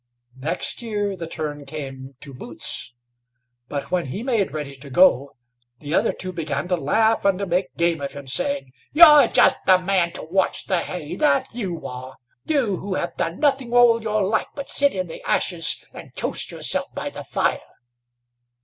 Next 0.39 0.81
year 0.81 1.15
the 1.15 1.27
turn 1.27 1.63
came 1.63 2.15
to 2.21 2.33
Boots; 2.33 2.95
but 3.67 3.91
when 3.91 4.07
he 4.07 4.23
made 4.23 4.51
ready 4.51 4.75
to 4.77 4.89
go, 4.89 5.37
the 5.77 5.93
other 5.93 6.11
two 6.11 6.33
began 6.33 6.67
to 6.69 6.75
laugh 6.75 7.23
and 7.23 7.37
to 7.37 7.45
make 7.45 7.75
game 7.77 8.01
of 8.01 8.13
him, 8.13 8.25
saying: 8.25 8.71
"You're 8.93 9.27
just 9.27 9.57
the 9.67 9.77
man 9.77 10.11
to 10.13 10.23
watch 10.23 10.65
the 10.65 10.79
hay, 10.81 11.15
that 11.17 11.53
you 11.53 11.85
are; 11.85 12.15
you, 12.45 12.77
who 12.77 12.95
have 12.95 13.13
done 13.13 13.39
nothing 13.39 13.71
all 13.73 14.01
your 14.01 14.23
life 14.23 14.47
but 14.55 14.71
sit 14.71 14.95
in 14.95 15.05
the 15.05 15.21
ashes 15.21 15.85
and 15.93 16.15
toast 16.15 16.49
yourself 16.49 16.87
by 16.95 17.11
the 17.11 17.23
fire." 17.23 17.59